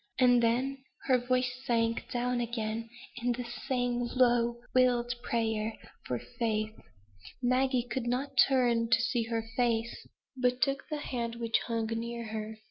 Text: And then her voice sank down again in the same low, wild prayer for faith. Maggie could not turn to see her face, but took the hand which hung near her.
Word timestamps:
And 0.17 0.41
then 0.41 0.81
her 1.05 1.19
voice 1.19 1.53
sank 1.63 2.09
down 2.09 2.39
again 2.41 2.89
in 3.17 3.33
the 3.33 3.43
same 3.43 4.01
low, 4.15 4.59
wild 4.73 5.13
prayer 5.21 5.75
for 6.07 6.17
faith. 6.39 6.73
Maggie 7.39 7.85
could 7.87 8.07
not 8.07 8.35
turn 8.35 8.89
to 8.89 8.99
see 8.99 9.25
her 9.25 9.47
face, 9.55 10.07
but 10.35 10.59
took 10.59 10.89
the 10.89 10.97
hand 10.97 11.35
which 11.35 11.59
hung 11.67 11.85
near 11.85 12.25
her. 12.29 12.57